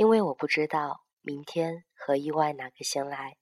[0.00, 3.36] 因为我不知道明天和意外哪个先来，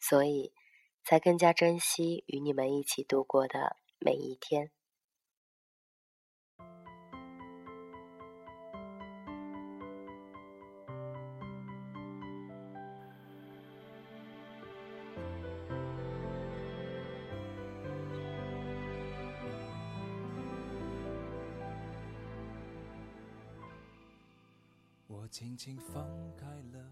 [0.00, 0.54] 所以
[1.02, 4.70] 才更加珍惜与你们一起度过的每一天。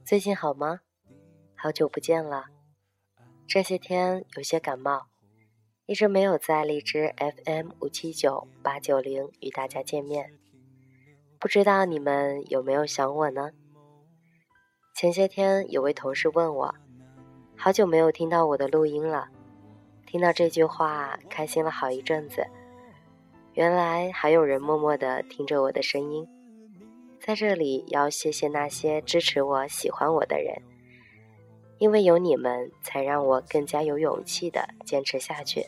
[0.05, 0.81] 最近好吗？
[1.55, 2.47] 好久不见了。
[3.47, 5.07] 这些天有些感冒，
[5.87, 10.33] 一直没有在荔枝 FM 五七九八九零与大家见面。
[11.39, 13.51] 不知道你们有没有想我呢？
[14.95, 16.75] 前些天有位同事问我，
[17.57, 19.29] 好久没有听到我的录音了。
[20.07, 22.47] 听到这句话，开心了好一阵子。
[23.55, 26.27] 原来还有人默默的听着我的声音。
[27.25, 30.61] 在这里要谢谢那些支持我、喜欢我的人，
[31.79, 35.65] 因为有你们，才让我更加有勇气的坚持下去。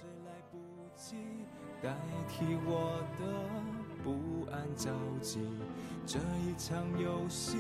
[1.81, 1.95] 代
[2.29, 3.25] 替我的
[4.03, 5.39] 不安着急
[6.05, 7.57] 这一场游戏，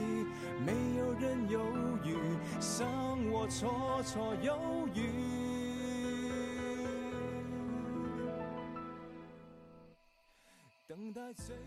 [0.66, 1.60] 没有人犹
[2.04, 2.16] 豫，
[2.58, 2.88] 伤
[3.30, 4.58] 我绰绰有
[4.92, 5.53] 余。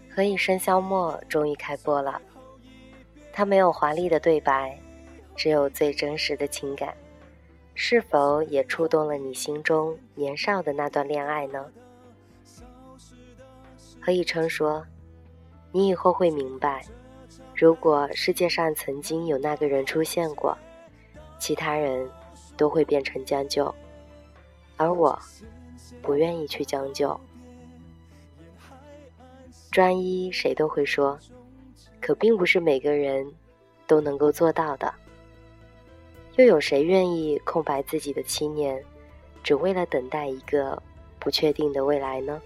[0.09, 2.21] 何以笙箫默终于开播了，
[3.31, 4.79] 它没有华丽的对白，
[5.35, 6.95] 只有最真实的情感。
[7.75, 11.71] 是否也触动了你心中年少的那段恋爱呢？
[14.01, 14.83] 何以琛说
[15.71, 16.83] ：“你以后会明白，
[17.53, 20.57] 如果世界上曾经有那个人出现过，
[21.37, 22.09] 其他人
[22.57, 23.73] 都会变成将就，
[24.77, 25.19] 而我，
[26.01, 27.19] 不愿意去将就。”
[29.71, 31.17] 专一谁都会说，
[32.01, 33.31] 可并不是每个人
[33.85, 34.93] 都能够做到的。
[36.37, 38.83] 又有谁愿意空白自己的七年，
[39.43, 40.81] 只为了等待一个
[41.19, 42.41] 不确定的未来呢？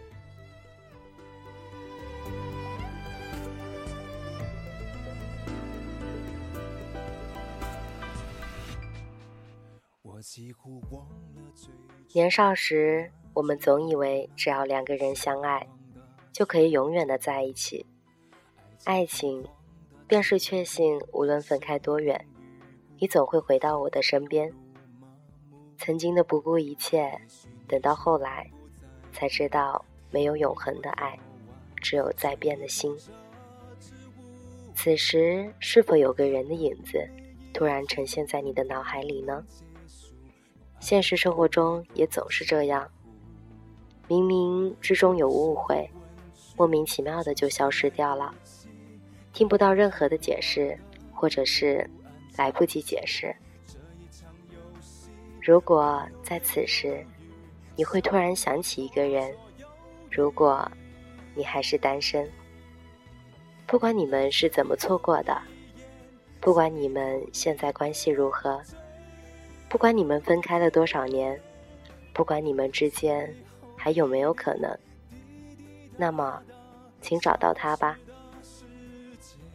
[12.14, 15.68] 年少时，我们总以为只要两个人相爱。
[16.32, 17.86] 就可以永远的在一起。
[18.86, 19.46] 爱情，
[20.08, 22.26] 便是确信无论分开多远，
[22.98, 24.52] 你总会回到我的身边。
[25.78, 27.12] 曾经的不顾一切，
[27.68, 28.50] 等到后来，
[29.12, 31.18] 才知道没有永恒的爱，
[31.76, 32.96] 只有在变的心。
[34.74, 37.08] 此时，是否有个人的影子，
[37.54, 39.44] 突然呈现在你的脑海里呢？
[40.80, 42.90] 现实生活中也总是这样，
[44.08, 45.88] 冥冥之中有误会。
[46.56, 48.34] 莫名其妙的就消失掉了，
[49.34, 50.78] 听不到任何的解释，
[51.14, 51.90] 或者是
[52.38, 53.36] 来不及解释。
[55.42, 57.04] 如果在此时，
[57.76, 59.34] 你会突然想起一个人，
[60.12, 60.70] 如果
[61.34, 62.30] 你还是单身，
[63.66, 65.42] 不管你们是怎么错过的，
[66.40, 68.62] 不管你们现在关系如何，
[69.68, 71.40] 不管你们分开了多少年，
[72.14, 73.34] 不管你们之间
[73.76, 74.78] 还有没有可能。
[76.02, 76.42] 那么，
[77.00, 77.96] 请找到他吧。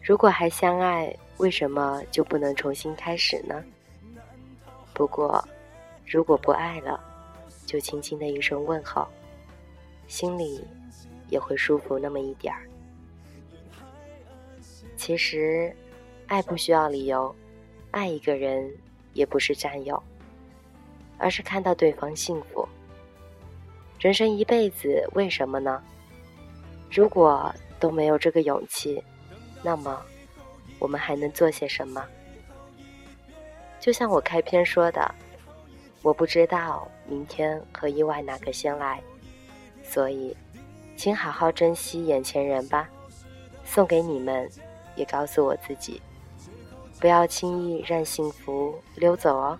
[0.00, 3.64] 如果还相爱，为什么就不能重新开始呢？
[4.94, 5.44] 不过，
[6.06, 7.00] 如果不爱了，
[7.66, 9.08] 就轻轻的一声问候，
[10.06, 10.64] 心里
[11.30, 12.62] 也会舒服那么一点儿。
[14.96, 15.74] 其实，
[16.28, 17.34] 爱不需要理由，
[17.90, 18.72] 爱一个人
[19.14, 20.00] 也不是占有，
[21.18, 22.68] 而是看到对方幸福。
[23.98, 25.82] 人生一辈子，为什么呢？
[26.90, 29.02] 如果都没有这个勇气，
[29.62, 30.02] 那么
[30.78, 32.04] 我们还能做些什么？
[33.80, 35.14] 就像我开篇说的，
[36.02, 39.00] 我不知道明天和意外哪个先来，
[39.82, 40.36] 所以，
[40.96, 42.88] 请好好珍惜眼前人吧。
[43.64, 44.48] 送给你们，
[44.94, 46.00] 也告诉我自己，
[47.00, 49.58] 不要轻易让幸福溜走哦。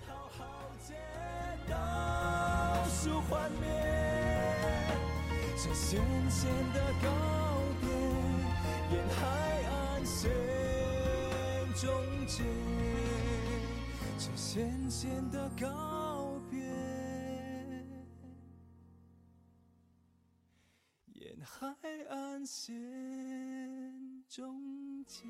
[5.89, 7.09] 渐渐的告
[7.81, 7.89] 别
[8.91, 10.29] 沿海岸线
[11.77, 12.43] 终结
[14.19, 16.59] 这咸咸的告别
[21.13, 21.73] 沿海
[22.09, 22.75] 岸线
[24.29, 25.25] 终结